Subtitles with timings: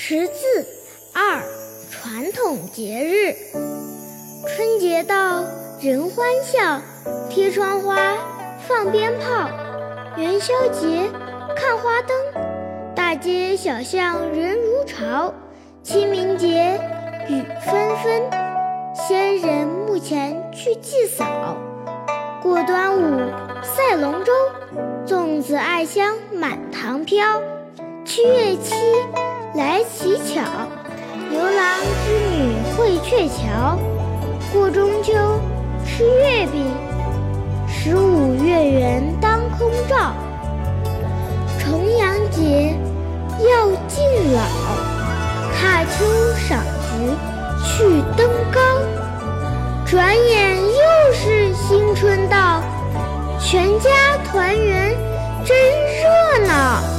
[0.00, 0.64] 识字
[1.12, 1.42] 二：
[1.90, 3.34] 传统节日。
[4.46, 5.44] 春节到，
[5.80, 6.80] 人欢笑，
[7.28, 8.16] 贴窗花，
[8.68, 9.48] 放鞭炮；
[10.16, 11.10] 元宵节，
[11.56, 12.16] 看花灯，
[12.94, 15.34] 大街小巷人如潮；
[15.82, 16.80] 清明节，
[17.28, 18.22] 雨纷纷，
[18.94, 21.56] 先人墓前去祭扫。
[22.40, 23.30] 过端午，
[23.64, 24.32] 赛龙舟，
[25.04, 27.42] 粽子艾香满堂飘；
[28.04, 28.74] 七月七，
[33.18, 33.76] 鹊桥。
[34.52, 35.12] 过中秋，
[35.84, 36.70] 吃月饼，
[37.66, 40.14] 十五月圆当空照。
[41.58, 42.76] 重阳节，
[43.40, 44.40] 要敬老，
[45.52, 46.04] 踏秋
[46.36, 48.60] 赏菊，去登高。
[49.84, 52.62] 转眼又是新春到，
[53.40, 53.90] 全家
[54.30, 54.96] 团圆
[55.44, 56.97] 真热闹。